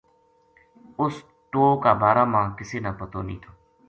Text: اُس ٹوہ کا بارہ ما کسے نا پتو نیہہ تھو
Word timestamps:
اُس 1.01 1.15
ٹوہ 1.51 1.69
کا 1.83 1.91
بارہ 2.01 2.23
ما 2.31 2.41
کسے 2.57 2.77
نا 2.83 2.91
پتو 2.97 3.19
نیہہ 3.27 3.41
تھو 3.41 3.51